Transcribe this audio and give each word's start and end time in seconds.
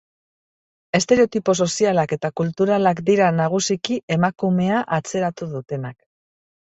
Estereotipo 0.99 1.53
sozialak 1.65 2.15
eta 2.17 2.31
kulturalak 2.41 3.01
dira 3.09 3.27
nagusiki 3.41 3.99
emakumea 4.17 4.81
atzeratu 4.99 5.51
dutenak. 5.53 5.95